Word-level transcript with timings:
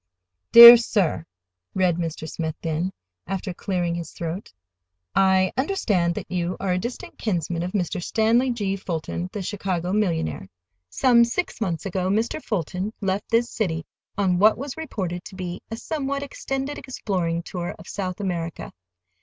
DEAR 0.51 0.77
SIR 0.77 1.27
(read 1.75 1.97
Mr. 1.97 2.27
Smith 2.27 2.55
then, 2.63 2.91
after 3.27 3.53
clearing 3.53 3.93
his 3.93 4.09
throat),—I 4.13 5.53
understand 5.55 6.15
that 6.15 6.31
you 6.31 6.57
are 6.59 6.71
a 6.71 6.79
distant 6.79 7.19
kinsman 7.19 7.61
of 7.61 7.73
Mr. 7.73 8.01
Stanley 8.01 8.49
G. 8.49 8.75
Fulton, 8.75 9.29
the 9.31 9.43
Chicago 9.43 9.93
millionaire. 9.93 10.49
Some 10.89 11.23
six 11.23 11.61
months 11.61 11.85
ago 11.85 12.09
Mr. 12.09 12.43
Fulton 12.43 12.91
left 12.99 13.29
this 13.29 13.51
city 13.51 13.85
on 14.17 14.39
what 14.39 14.57
was 14.57 14.75
reported 14.75 15.23
to 15.25 15.35
be 15.35 15.61
a 15.69 15.77
somewhat 15.77 16.23
extended 16.23 16.79
exploring 16.79 17.43
tour 17.43 17.75
of 17.77 17.87
South 17.87 18.19
America. 18.19 18.71